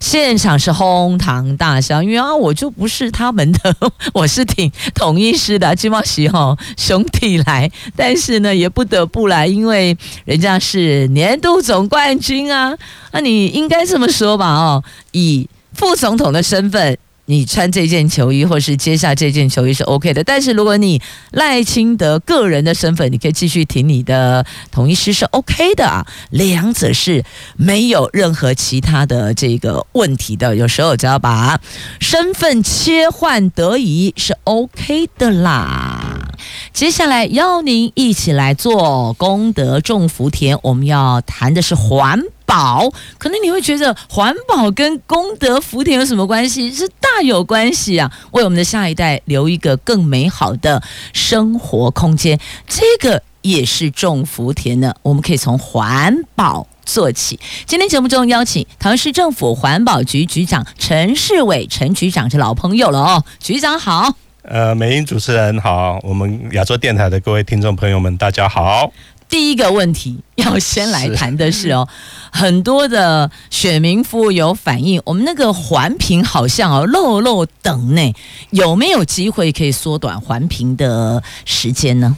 [0.00, 2.02] 现场是哄堂大笑。
[2.02, 3.76] 因为啊，我就不是他们的，
[4.12, 12.76] 我是挺统一狮的金茂喜哈兄弟来，但是呢也不得不来，因为人家是年度总冠军啊。
[13.12, 14.46] 那你应该这么说吧？
[14.48, 20.24] 哦，以副总统的身份，你穿这件球衣或是接下这件球衣是 OK 的。
[20.24, 21.00] 但是如果你
[21.32, 26.06] 赖清德个人的身份，你可以继续挺你的统一师是 OK 的啊。
[26.30, 27.24] 两者是
[27.56, 30.56] 没有任何其他的这个问题的。
[30.56, 31.60] 有时候只要把
[32.00, 36.30] 身份切换得宜是 OK 的啦。
[36.72, 42.22] 接下来邀您一起来做功德种福田，我们要谈的是环
[42.56, 42.90] 保。
[43.18, 46.72] 可能你会觉得环保跟功德福田有什么关系？
[46.72, 48.10] 是大有关系啊！
[48.32, 54.94] 为我们的下一代留一个更美好的生活空间，这个也是种福田呢。
[55.02, 57.38] 我们可以从环保做起。
[57.66, 64.14] 今天节目中邀请桃园市政府环保局局长陈世伟，陈局长是老朋友了哦，局长好。
[64.42, 68.90] 呃，美英主持人好，我们亚洲电台的各位听众朋友们，大家好。
[69.28, 71.88] 第一个问题要先来谈的是哦，
[72.32, 78.14] 是很多的选民夫有反映，我们那个环评好像哦漏漏等呢，
[78.50, 82.16] 有没有机会可以缩短环评的时间呢？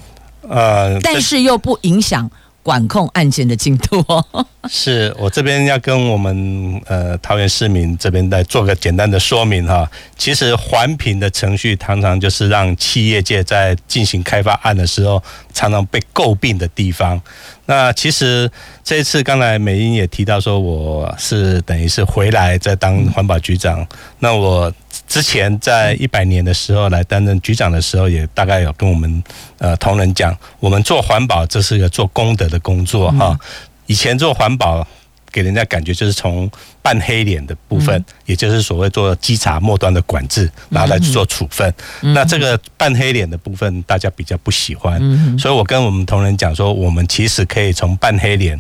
[0.49, 2.31] 呃，但是又不影响。
[2.69, 4.23] 管控案件的进度哦，
[4.69, 9.91] 是我这边要跟我们呃桃园市民这边来做个简单的说明哈。
[10.19, 15.23] 其实环评的程序常常就是让企业界在进行开发案的时候，
[15.55, 17.19] 常常被诟病的地方。
[17.65, 18.51] 那其实
[18.85, 23.87] 这一次，刚才美英也提到说，我是等于是回来在当环保局长。
[24.19, 24.71] 那我
[25.09, 29.25] 之前在一百年的时候来担任局长的时候，也大概有跟我们
[29.59, 33.37] 呃同仁讲，我们做环保这是一个做功德的工作哈。
[33.87, 34.87] 以前做环保。
[35.31, 41.73] 给人家感觉就是从半黑脸的部分，也就是所谓做稽查末端的管制，然后来做处分。
[42.01, 44.99] 那这个半黑脸的部分，大家比较不喜欢，
[45.38, 48.59] 所以我跟我们同仁讲说，我们其实可以从半黑脸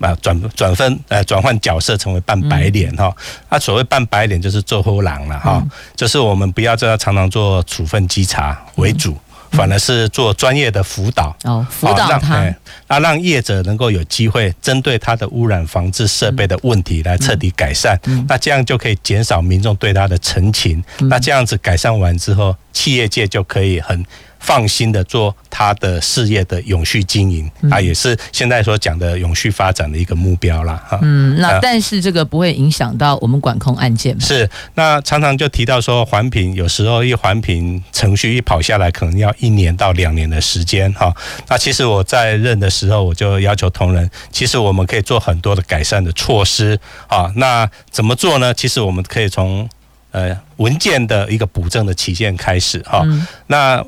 [0.00, 3.14] 啊转转分呃转换角色，成为扮白脸哈。
[3.48, 5.62] 那所谓扮白脸就是做后狼了哈，
[5.96, 9.16] 就是我们不要这样常常做处分稽查为主。
[9.50, 12.52] 反而是做专业的辅导哦，辅导他，
[12.88, 24.04] 那让业者能够有机会针对他的污染防治设备的问题来彻底改善，那这样就可以减少民众对他的陈情，那这样子改善完之后，企业界就可以很。
[24.44, 30.84] 放心的做他的事业的永续经营，啊，也是现在所讲的永续发展的一个目标啦。
[30.86, 30.98] 哈。
[31.00, 34.20] 嗯，那但是这个不会影响到我们管控案件？
[34.20, 41.10] 是，那常常就提到说环评，有时候一环评程序一跑下来，可能要一年到两年的时间哈。
[41.48, 47.32] 那其实我在任的时候，我就要求同仁，其实我们可以做很多的改善的措施啊。
[47.36, 48.52] 那怎么做呢？
[48.52, 49.66] 其实我们可以从
[50.10, 53.02] 呃文件的一个补正的期限开始哈。
[53.46, 53.84] 那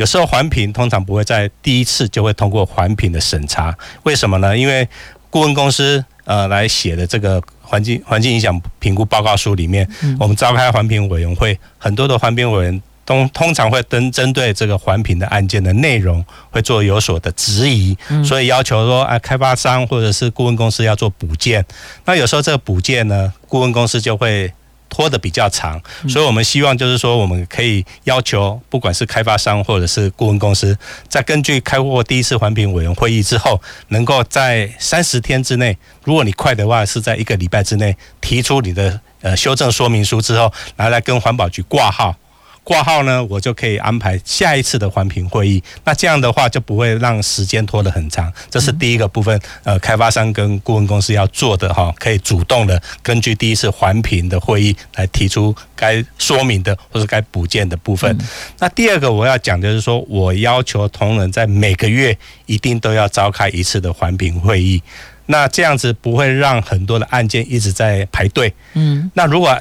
[0.00, 4.56] 有时候环评通常不会在第一次就会通过环评的审查，为什么呢？
[4.56, 4.88] 因为
[5.28, 9.86] 顾问公司呃来写的这个环境环境影响评估报告书里面，
[10.18, 21.62] 我们召开环评委员会，很多的环评委员都通常会针针对这个环评的案件的内容会做有所的质疑，所以要求说啊，开发商或者是顾问公司要做补件。
[22.06, 24.50] 那有时候这个补件呢，顾问公司就会。
[24.90, 30.76] 拖得比较长，所以我们希望就是说，我们可以要求，不管是开发商或者是顾问公司，
[31.08, 42.14] 在根据开过第一次环评委员会议之后，能够在三十天之内，如果你快的话，是在一个礼拜之内提出你的呃修正说明书之后，拿来跟环保局挂号。
[42.62, 45.62] 挂号呢，我就可以安排下一次的环评会议。
[45.84, 48.32] 那这样的话就不会让时间拖得很长。
[48.48, 58.16] 这是第一个部分，呃，开发商跟顾问公司要做的哈，可以主动的根据第一次环评的会议来提出该说明的或者该补件的部分。
[58.58, 64.80] 那第二个我要讲的就是说，我要求同仁在每个月一定都要召开一次的环评会议。
[65.26, 68.52] 那这样子不会让很多的案件一直在排队。
[68.74, 69.56] 嗯，那如果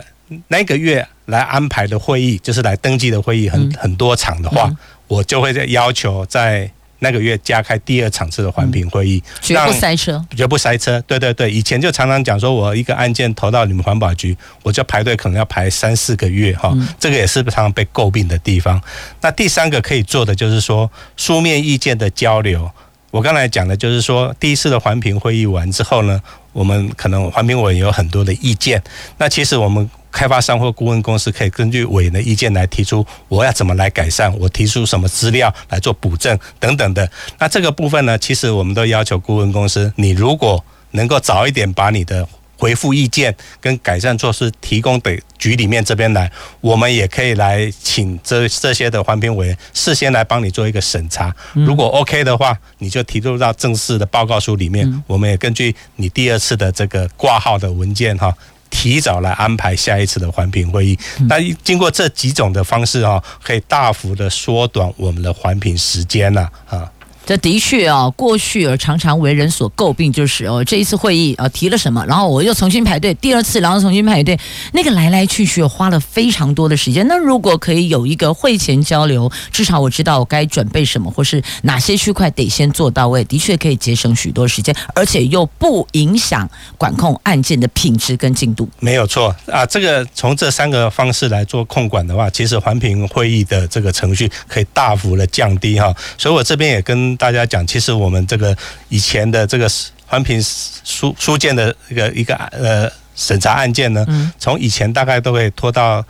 [0.47, 10.99] 那个月来安排的会议，就是来登记的会议很很多场的话，嗯、我就会在要求在那个月加开第二场次的环评会议，绝不塞车，绝不塞车。
[11.07, 18.81] 对对对，以前就常常讲说，我一个案件投到你们环保局，我就排队可能要排三四个月哈，这个也是常常被诟病的地方。
[19.21, 22.69] 那第三个可以做的就是说，书面意见的交流。
[23.11, 28.83] 我刚才讲的就是说，第一次的环评会议完之后呢，我们可能环评委员有很多的意见。
[29.17, 37.09] 那其实我们开发商或顾问公司可以根据委员的意见来提出，我要怎么来改善，我提出什么资料来做补正等等的。
[37.37, 42.27] 那这个部分呢，其实我们都要求顾问公司，你如果能够早一点把你的
[42.57, 46.29] 回复意见跟改善措施提供给局里面这边来，
[46.59, 51.33] 我们也可以来请这这些的环评委员事先来帮你做一个审查。
[51.53, 58.35] 如果 OK 的话，你就提出到正式的报告书里面，我们也根据你第二次的这个挂号的文件哈，
[58.69, 60.97] 提早来安排下一次的环评会议。
[61.27, 66.89] 那经过这几种的方式啊，可以大幅的缩短我们的环评时间了啊。
[67.29, 74.35] 这的确啊，过去而常常为人所诟病，就是哦，这一次会议啊提了什么，然后我又重新排队，第二次然后重新排队，
[74.73, 77.07] 那个来来去去花了非常多的时间。
[77.07, 86.49] 那如果可以有一个会前交流，至少我知道我该准备什么，或是哪些区块得先做到位，的确可以节省许多时间，而且又不影响
[86.79, 88.67] 管控案件的品质跟进度。
[88.79, 95.95] 没有错啊，这个从这三个方式来做控管的话，其实环评会议的这个程序可以大幅的降低哈。
[96.17, 98.57] 所以我这边也跟大家讲，其实我们这个
[98.87, 99.69] 以前的这个
[100.07, 100.41] 环评
[100.83, 104.03] 书书件的一个一个呃审查案件呢，
[104.39, 106.03] 从以前大概都会拖到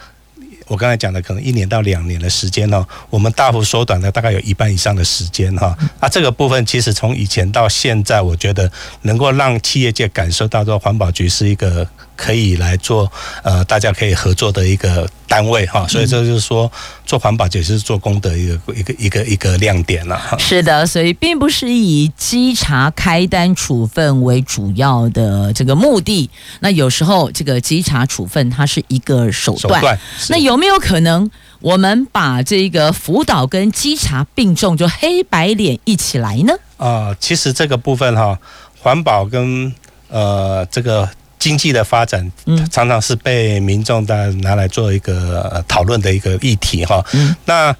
[0.68, 5.76] 我刚才讲的可能一年到两年的时间哦，我们大幅缩短了大概有一半以上的时间哈。
[6.00, 11.86] 啊，这个部分其实从以前到现在，我觉得能够让企业界感受到说环保局是一个。
[12.20, 13.10] 可以来做，
[13.44, 16.70] 呃，大家可以合作的一个单位哈，所以这就是说，
[17.06, 20.20] 做环保也是做功德一个一个一个一个亮点了。
[20.38, 26.30] 是的，所以并不是以稽查开单处分为主要的这个目的。
[26.60, 29.80] 那有时候这个稽查处分它是一个手段。
[29.80, 30.00] 手段。
[30.28, 36.54] 那有没有可能我们把这个辅导跟稽查并重，就黑白脸一起来呢？
[36.76, 38.38] 啊、呃，其实这个部分哈，
[38.82, 39.74] 环保跟
[40.10, 41.08] 呃这个。
[41.40, 42.30] 经济的发展，
[42.70, 47.04] 常常是被民众的拿来做一个讨论的一个议题哈。
[47.46, 47.76] 那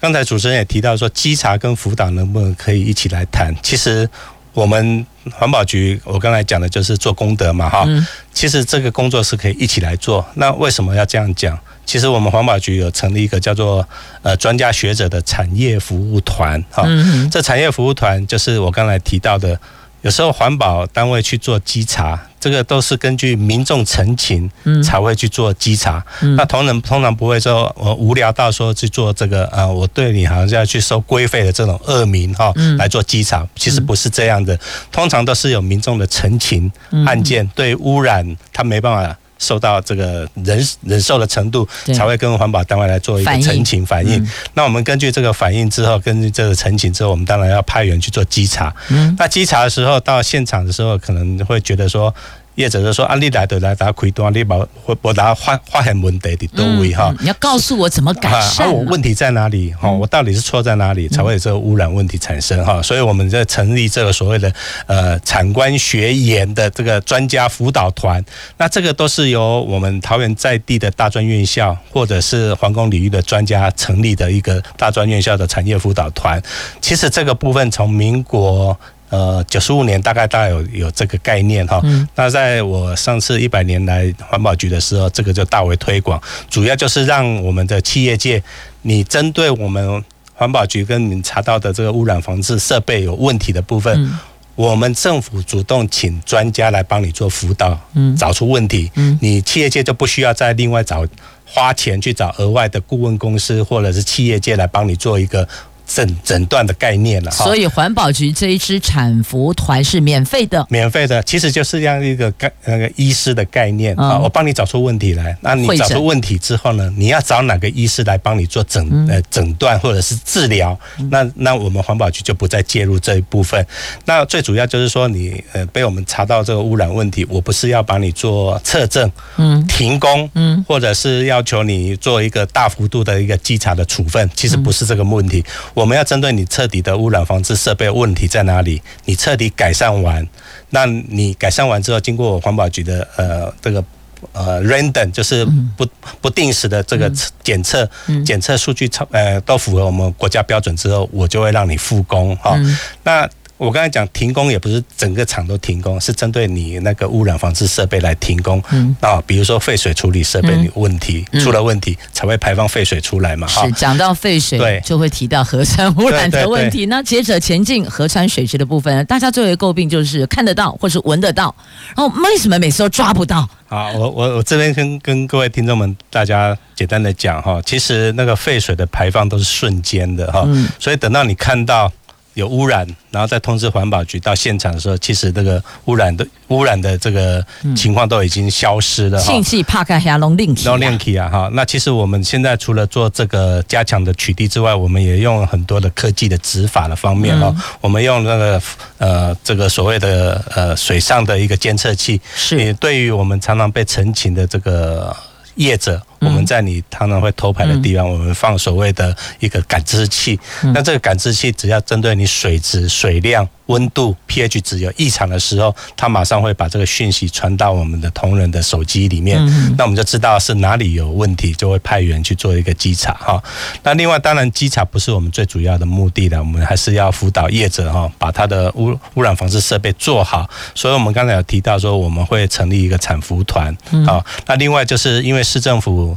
[0.00, 3.54] 刚才主持人也提到说，稽查跟辅导能不能可以一起来谈？
[3.62, 4.06] 其实
[4.52, 7.86] 我们环保局，我刚才讲的就是做功德嘛哈。
[8.32, 10.26] 其实这个工作是可以一起来做。
[10.34, 11.58] 那为什么要这样讲？
[11.86, 13.88] 其实我们环保局有成立一个叫做
[14.22, 16.84] 呃专家学者的产业服务团哈。
[17.30, 19.58] 这产业服务团就是我刚才提到的。
[20.02, 24.50] 有时候环保单位去做稽查，这个都是根据民众陈情
[24.82, 26.04] 才会去做稽查。
[26.36, 34.60] 那同仁通常不会说，我无聊到说去做这个啊，我对你好像要去收规费的这种恶名哈来做稽查，其实不是这样的。
[34.92, 36.70] 通常都是有民众的陈情
[37.06, 39.16] 案件，对污染他没办法。
[39.38, 44.26] 受到这个忍忍受的程度，才会跟环保单位来做一个澄清反应。
[44.54, 48.74] 那我们根据这个反应之后，根据这个澄清之后，我们当然要派员去做稽查。
[49.18, 52.14] 那稽查的时候，到现场的时候，可能会觉得说。
[52.56, 57.14] 业者就说：“啊，你来的来打开单，你把我我打发发现问题的到位哈。
[57.20, 59.72] 你要告诉我怎么改善，啊啊，我问题在哪里？
[59.72, 62.64] 哈，我到底是错在哪里，才会有这个污染问题产生？
[62.64, 64.52] 哈，所以我们在成立这个所谓的
[64.86, 68.24] 呃产官学研的这个专家辅导团。
[68.56, 76.40] 那这个都是由我们桃园在地的大专院校或者是环工领域的专家成立的一个大专院校的产业辅导团。
[76.80, 78.78] 其实这个部分从民国。”
[79.14, 81.80] 呃，九十五年大概大概有有这个概念哈。
[82.16, 88.42] 那在我上次一百年来环保局的时候，这个就大为推广，主要就是让我们的企业界，
[88.82, 90.02] 你针对我们
[90.34, 94.18] 环保局跟你查到的这个污染防治设备有问题的部分，
[94.56, 97.78] 我们政府主动请专家来帮你做辅导，
[98.18, 101.06] 找出问题，嗯你企业界就不需要再另外找
[101.44, 105.46] 花钱去找额外的顾问公司或者是企业界来帮你做一个。
[105.86, 120.78] 诊诊断的概念了，所以环保局这一支产服团是免费的，免费的，其实就是这样一个概那个医师的概念啊，我帮你找出问题来，那你找出问题之后呢，你要找哪个医师来帮你做诊呃诊断或者是治疗，
[121.10, 123.64] 那那我们环保局就不再介入这一部分。
[124.06, 135.44] 那最主要就是说你呃被我们查到这个污染问题，我不是要帮你做测证，嗯，停工，嗯，或者是要求你做一个大幅度的一个稽查的处分，其实不是这个问题。
[135.74, 138.80] 我们要针对你彻底的污染防治设备问题在哪里？
[139.04, 140.26] 你彻底改善完，
[140.70, 143.84] 那你改善完之后，经过环保局的呃这个
[144.32, 145.44] 呃 random 就是
[145.76, 145.86] 不
[146.20, 147.12] 不定时的这个
[147.42, 147.88] 检测
[148.24, 152.58] 检测数据超呃都符合我们国家标准之后，我就会让你复工哈。
[153.02, 153.28] 那
[153.64, 158.62] 我刚才讲停工也不是整个厂都停工，是针对你那个污染防治设备来停工。
[158.70, 163.46] 嗯，啊，比如说废水处理设备问题、嗯、出了问题，才会排放废水出来嘛。
[163.46, 166.86] 是讲到废水，对，就会提到核酸污染的问题。
[166.86, 171.54] 那接着前进核酸水质的部分，大家最为诟病就是看得到或是闻得到，
[171.96, 173.48] 然后为什么每次都抓不到？
[173.66, 181.90] 好，我我我这边跟跟各位听众们大家简单的讲哈，其实那个废水的排放都是瞬间的哈，嗯、所以等到你看到。
[182.34, 187.44] 有污染，然后再通知环保局到现场的时候，其实这个污染的污染的这个
[187.76, 189.18] 情况都已经消失了。
[189.20, 191.48] 信息怕开下龙令龙令起啊哈！
[191.52, 197.54] 那其实我们现在除了做这个加强的取缔之外，我们也用很多的科技的执法的方面哦。
[197.56, 198.62] 嗯、我们用那个
[198.98, 205.16] 呃这个所谓的呃水上的一个监测器，是也对于我们常常被陈情的这个
[205.54, 206.02] 业者。
[206.24, 210.38] 我们在你常常会偷拍的地方，我们放所谓的一个感知器。
[210.74, 219.38] 那这个感知器只要针对你水质、水量、温度、pH 值有异常的时候，它马上会把这个讯息传到我们的同仁的手机里面。
[219.76, 223.42] 那我们就知道是哪里有问题，就会派员去做一个稽查哈。
[223.82, 230.48] 那另外，当然稽查不是我们最主要的目的的，我们还是要辅导业者哈，把他的污污染防治设备做好。
[230.74, 234.24] 所以我们刚才有提到说，我们会成立一个产服团啊。
[234.46, 236.13] 那另外就是因为市政府。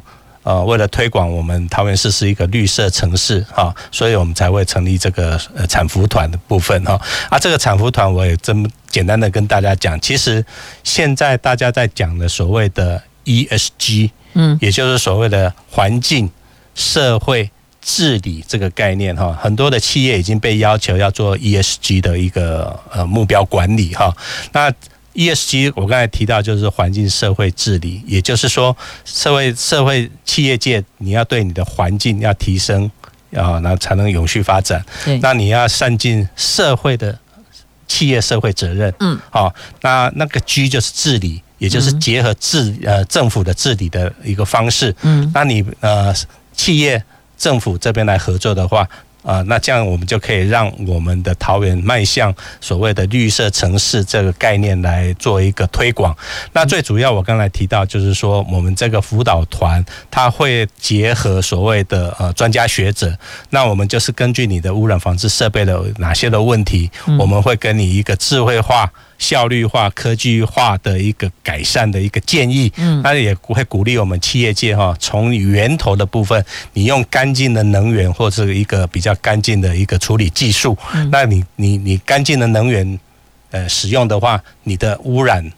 [0.48, 6.98] 呃，为了推广我们桃园市是一个绿色城市哈，所以我们才会成立这个呃产服团的部分哈。
[7.30, 10.46] 啊，这个产服团我也这么简单的跟大家讲，其实
[10.86, 16.32] 现在大家在讲的所谓的 ESG，嗯，也就是所谓的环境、
[16.74, 24.16] 社会治理这个概念哈，很多的企业已经被要求要做 ESG 的一个呃目标管理哈。
[24.54, 24.72] 那
[25.18, 32.90] ESG，我刚才提到就是环境社会治理，也就是说，社会社会企业界你要对你的环境要提升
[33.34, 34.86] 啊，然后才能永续发展。
[35.04, 37.18] 对，那你要善尽社会的
[37.88, 38.94] 企业社会责任。
[39.00, 39.52] 嗯，好，
[39.82, 44.96] 那那个 G 就是治理，也就是结合治呃政府的治理的一个方式。
[45.02, 46.14] 嗯，那你呃
[46.56, 47.04] 企业
[47.36, 48.88] 政府这边来合作的话。
[49.28, 56.16] 啊，那这样我们就可以让我们的桃园迈向所谓的绿色城市这个概念来做一个推广。
[56.54, 63.14] 那最主要，我刚才提到就是说，我们这个辅导团它会结合所谓的呃专家学者，
[63.50, 68.90] 那我们就是根据你的污染防治设备的哪些的问题，我们会给你一个智慧化。
[69.18, 76.44] 效率化、科技化的一个改善的一个建议，嗯，那也会鼓励我们企业界哈，从源头的部分，
[76.74, 80.78] 你用干净的能源或者一个比较干净的一个处理技术，
[81.12, 83.00] 那你你你干净的能源
[83.52, 85.52] 呃使用的话，你的污染。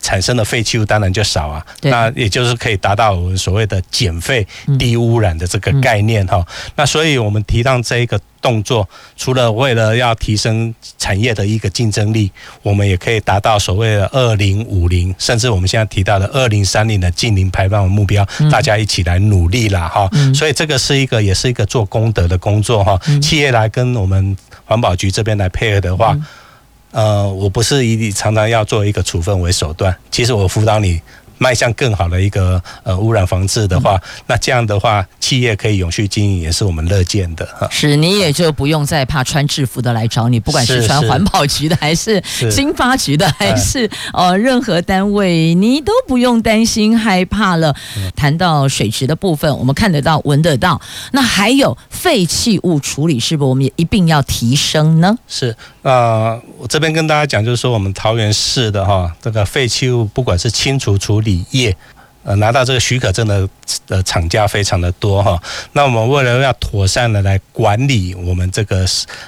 [0.00, 4.46] 产生的废弃物当然就少啊，那也就是可以达到我们所谓的减废、
[4.78, 6.38] 低污染的这个概念哈。
[6.38, 12.30] 嗯嗯、那所以我们提到这一个动作，除了为了要提升产业的一个竞争力，
[12.62, 20.08] 我们也可以达到所谓的二零五零，甚至我们现在提到的二零三零的近零排放的目标，嗯、大家一起来努力啦哈。
[20.12, 22.98] 嗯、所以这个是一个，也是一个做功德的工作哈。
[23.08, 26.16] 嗯、企业来跟我们环保局这边来配合的话。
[26.92, 31.00] 呃，我不是以你常常要做一个处分为手段，其实我辅导你。
[31.40, 37.66] 迈向更好的一个呃污染防治的话，嗯、那这样的话，企业可以永续经营，也是我们乐见的哈。
[37.70, 47.74] 是，你也就不用再怕穿制服的来找你，不管是穿环保局的， 还是经发局的，还是呃任何单位，你都不用担心害怕了。
[48.14, 50.78] 谈到水质的部分，我们看得到、闻得到，
[51.12, 55.16] 那还有废弃物处理，是不是我们也一定要提升呢？
[55.26, 61.29] 是，呃，我这边跟大家讲，就是说我们桃园市的哈，这个废弃物不管是清除处理。
[61.50, 61.76] 业
[62.22, 63.48] 呃拿到这个许可证的
[63.86, 65.40] 的厂家非常的多哈，
[65.72, 68.84] 那我们为了要妥善的来管理我们这个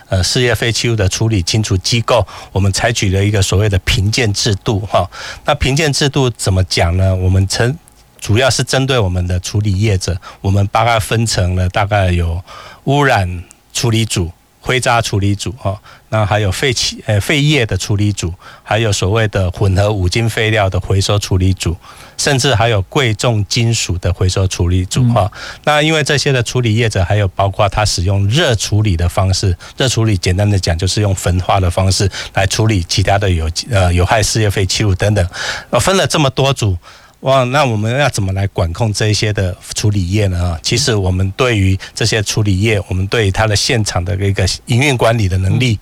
[0.08, 5.08] 呃事业废弃物的处理清除机构，我们采取了一个所谓的评鉴制度哈。
[5.46, 7.14] 那评鉴制度怎么讲呢？
[7.16, 7.76] 我们称
[8.20, 12.42] 主要是针对我们的处理业者，我们把它分成了大概有
[12.84, 13.42] 污染
[13.72, 14.30] 处理组。
[14.64, 15.76] 灰渣处理组哈，
[16.10, 18.32] 那还有废气呃废液的处理组，
[18.62, 21.76] 还有所谓的混合五金废料的回收处理组，
[22.16, 25.30] 甚至还有贵重金属的回收处理组哈。
[25.64, 35.28] 那因为这些的处理业者，还有包括他使用热处理的方式，热处理简单的讲就是用焚化的方式来处理其他的有呃有害事业废弃物等等，
[35.70, 36.78] 呃分了这么多组。
[37.22, 40.50] 哇，那我们要怎么来管控这一些的处理业呢？
[40.50, 45.78] 啊其实我们对于这些处理业，我们对于它的现场的一个营运管理的能力、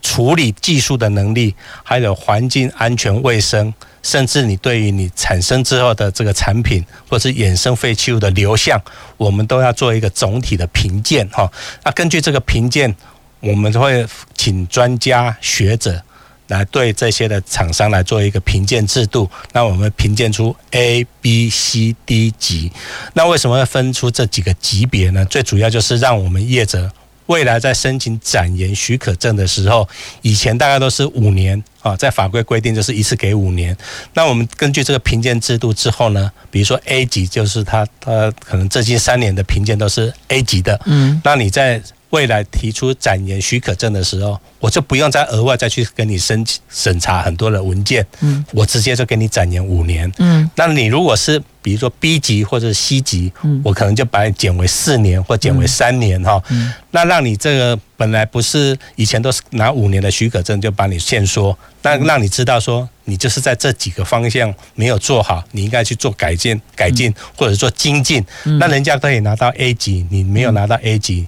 [0.00, 3.74] 处理技术的能力，还有环境安全卫生，
[4.04, 8.80] 甚至你对于你产生之后的这个产品或是衍生废弃物的流向，
[9.16, 11.50] 我们都要做一个总体的评鉴哈。
[11.82, 12.94] 那根据这个评鉴，
[13.40, 14.06] 我们会
[14.36, 16.00] 请专家学者
[16.48, 19.28] 来对这些的厂商来做一个评鉴制度。
[19.52, 22.70] 那我们评鉴出 A、B、C、D 级。
[23.14, 25.24] 那为什么要分出这几个级别呢？
[25.24, 26.90] 最主要就是让我们业者。
[27.26, 29.88] 未来在申请展延许可证的时候，
[30.22, 33.76] 以前大概都是五年啊，在法规规定就是一次给五年。
[34.14, 68.24] 那我们根据这个评鉴制度之后呢，比如说 A 级就是他他可能最近三年的评鉴都是 A 级的，嗯，那你在未来提出展延许可证的时候，我就不用再额外再去跟你申请审查很多的文件，嗯，我直接就给你展延五年，嗯，那你如果是比如说 B 级或者 C 级，嗯，我可能就把你减为四年或减为三年哈，嗯，那让你这个本来不是以前都是拿五年的许可证就把你限缩，那让你知道说你就是在这几个方向没有做好，你应该去做改进改进或者做精进，
[68.60, 71.26] 那人家可以拿到 A 级，你没有拿到 A 级。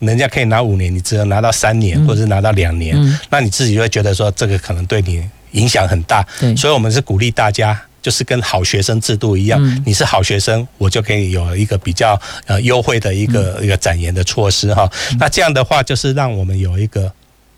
[0.00, 5.22] 人家可以拿五年，你只能拿到三年，或者是拿到两年，嗯，那你自己就会觉得说这个可能对你
[5.52, 6.26] 影响很大。
[6.38, 14.90] 对，所以我们是鼓励大家，就是跟好学生制度一样，嗯，你是好学生，我就可以有一个比较呃优惠的一个一个展延的措施哈。
[15.18, 17.12] 那这样的话，就是让我们有一个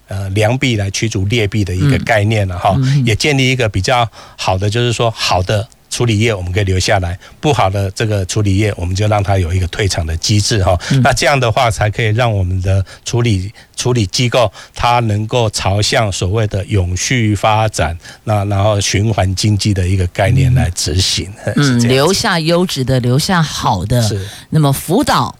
[0.08, 5.68] 呃良币来驱逐劣币的一个概念了哈，也建立一个比较好的，就是说好的。
[5.92, 10.76] 处理业我们可以留下来，不好的这个处理业，我们就让它有一个退场的机制哈。
[11.02, 21.30] 那这样的话，才可以让我们的处理处理机构它能够朝向所谓的永续发展，那然后循环经济的一个概念来执行。
[21.56, 25.36] 嗯，留下优质的，留下好的，是那么辅导。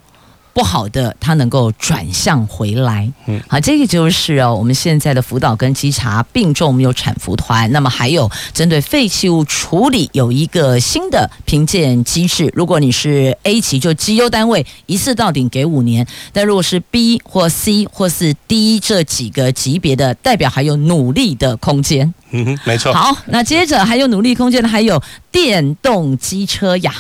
[0.53, 3.11] 不好的，它能够转向回来。
[3.27, 7.71] 嗯，好，这个就是哦，我们现在的辅导跟稽查并重，我们有产服团。
[7.73, 12.53] 那么还有针对废弃物处理有一个新的评鉴机制。
[12.55, 22.13] 如果你是 A 级，就绩优单位，一次到顶给五年；但如果是 B 或 C 或是 D 这几个级别的，代表还有努力的空间。
[22.31, 22.93] 嗯哼，没错。
[22.93, 26.93] 好，那接着还有努力空间的，还有电动机车呀。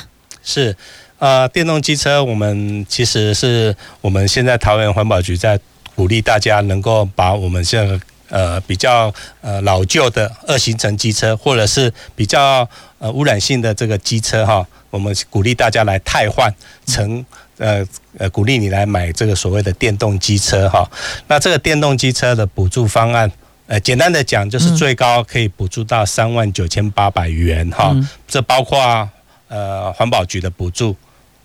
[0.42, 0.76] 是。
[1.23, 5.57] 呃，电动机车，我们其实是我们现在桃园环保局在
[5.95, 12.68] 鼓励大家能够把我们现在呃比较呃老旧的二行程机车，或者是比较
[12.99, 16.53] 呃污染性的这个机车哈，我们鼓励大家来汰换
[16.87, 17.25] 成
[17.59, 17.87] 呃
[18.18, 20.91] 呃鼓励你来买这个所谓的电动机车哈。
[21.29, 23.31] 那这个电动机车的补助方案，
[23.68, 27.95] 呃，简单的讲就是最高可以补助到三万九千八百元哈，
[28.27, 29.09] 这包括
[29.47, 30.97] 呃环保局的补助。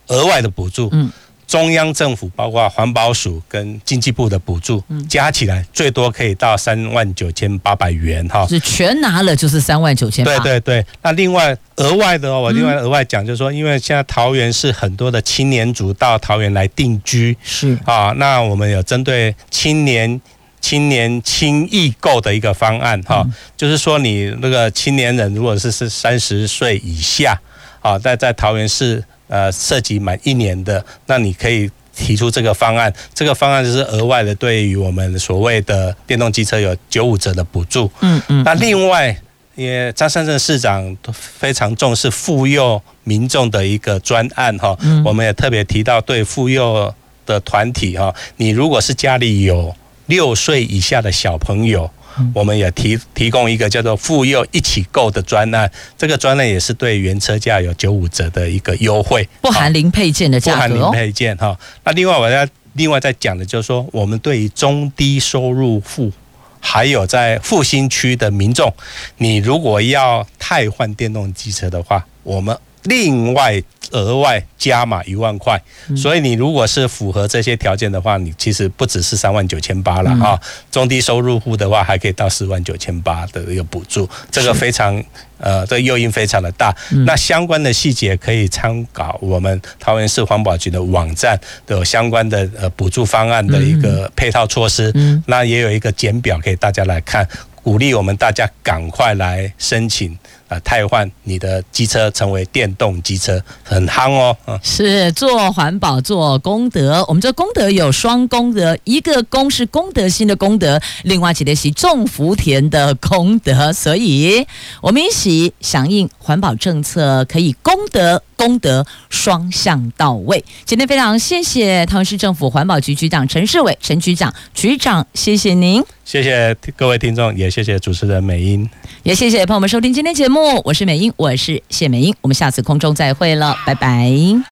[0.08, 1.12] 额外的补助，嗯，
[1.48, 10.38] 中央政府包括环保署跟经济部的补助，嗯，加起来最多可以到三万九千八百元哈，是全拿了就是三万九千八。
[10.40, 17.78] 对对对，那另外额外的哦，我另外额外讲就是说，因为现在桃园是很多的青年族到桃园来定居，是。
[17.86, 20.20] 啊，那我们有针对青年
[20.60, 27.40] 青年轻易购的一个方案哈，就是说你那个青年人如果是是三十岁以下
[27.82, 29.02] 啊，在在桃园市。
[29.28, 32.94] 呃，涉及满一年的，那你可以提出这个方案。
[33.14, 37.92] 这个方案就是额外的，对于我们所谓的电动机车有九五折的补助。
[38.02, 38.44] 嗯嗯。
[38.44, 39.16] 那另外，
[39.56, 46.94] 因为张善政市长都非常重视妇幼民众的一个专案哈，我们也特别提到对妇幼
[47.26, 49.76] 的团体哈，你如果是家里有
[50.06, 51.90] 六岁以下的小朋友。
[52.34, 60.56] 我们也提提供一个叫做“妇幼一起购”的专案，这个专案也是对原车价有九五折的一个优惠，不含零配件的价格。
[60.56, 61.58] 不含零配件哈。
[61.84, 66.12] 那另外我要另外再讲的就是说，我们对于中低收入户，
[66.60, 68.74] 还有在复兴区的民众，
[69.18, 72.56] 你如果要汰换电动机车的话，我们
[72.88, 73.62] 另外。
[73.92, 75.58] 额外加码一万块，
[75.96, 80.38] 所以你如果是符合这些条件的话，你其实不只是三万九千八了啊。
[80.70, 85.02] 中低收入户的话，还可以到四万九千八的一个补助，这个非常
[85.38, 86.76] 呃，这个诱因非常的大。
[87.06, 94.94] 那相关的细节可以参考我们桃园市环保局的网站，都有相关的呃补助方案的一个配套措施。
[95.28, 97.26] 那也有一个简表给大家来看，
[97.64, 100.18] 鼓励我们大家赶快来申请。
[100.48, 104.36] 啊，汰换你的机车成为电动机车很夯哦。
[104.64, 114.46] 是做环保做功德，我们这功德有双功德，一个功是功德心的功德，另外几个是种福田的功德，所以
[114.82, 120.44] 我们一起响应环保政策，可以功德功德双向到位。
[120.66, 128.68] 今天非常谢谢桃园市政府环保局局长陈世伟陈局长，局长谢谢您，谢谢各位听众，也谢谢主持人美英。
[129.04, 134.48] 也谢谢朋友们收听今天节目，我是美英，我是谢美英，我们下次空中再会了，拜拜。